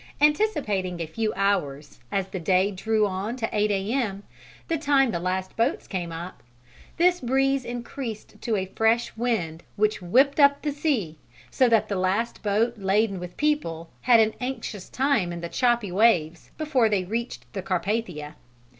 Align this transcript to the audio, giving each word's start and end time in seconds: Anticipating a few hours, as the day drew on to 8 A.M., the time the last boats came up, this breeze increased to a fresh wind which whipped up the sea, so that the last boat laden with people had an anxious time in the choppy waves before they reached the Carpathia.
Anticipating 0.19 0.99
a 0.99 1.05
few 1.05 1.31
hours, 1.35 1.99
as 2.11 2.29
the 2.29 2.39
day 2.39 2.71
drew 2.71 3.05
on 3.05 3.35
to 3.35 3.47
8 3.55 3.69
A.M., 3.69 4.23
the 4.67 4.79
time 4.79 5.11
the 5.11 5.19
last 5.19 5.55
boats 5.55 5.85
came 5.85 6.11
up, 6.11 6.41
this 6.97 7.21
breeze 7.21 7.63
increased 7.63 8.41
to 8.41 8.55
a 8.55 8.65
fresh 8.75 9.15
wind 9.15 9.61
which 9.75 10.01
whipped 10.01 10.39
up 10.39 10.63
the 10.63 10.71
sea, 10.71 11.19
so 11.51 11.69
that 11.69 11.87
the 11.87 11.97
last 11.99 12.41
boat 12.41 12.79
laden 12.79 13.19
with 13.19 13.37
people 13.37 13.91
had 14.01 14.19
an 14.19 14.33
anxious 14.41 14.89
time 14.89 15.31
in 15.31 15.39
the 15.41 15.49
choppy 15.49 15.91
waves 15.91 16.49
before 16.57 16.89
they 16.89 17.03
reached 17.03 17.45
the 17.53 17.61
Carpathia. 17.61 18.33